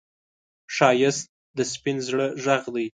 ښایست 0.75 1.25
د 1.57 1.59
سپين 1.73 1.97
زړه 2.07 2.25
غږ 2.43 2.63
دی 2.75 2.87